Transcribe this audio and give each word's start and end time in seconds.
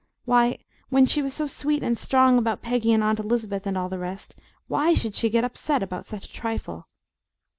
Why, 0.25 0.57
when 0.89 1.05
she 1.05 1.21
was 1.21 1.35
so 1.35 1.45
sweet 1.45 1.83
and 1.83 1.95
strong 1.95 2.39
about 2.39 2.63
Peggy 2.63 2.91
and 2.91 3.03
Aunt 3.03 3.19
Elizabeth 3.19 3.67
and 3.67 3.77
all 3.77 3.87
the 3.87 3.99
rest 3.99 4.33
of 4.33 4.39
it, 4.39 4.43
WHY 4.67 4.93
should 4.95 5.13
she 5.13 5.29
get 5.29 5.43
upset 5.43 5.83
about 5.83 6.07
such 6.07 6.25
a 6.25 6.31
trifle? 6.33 6.87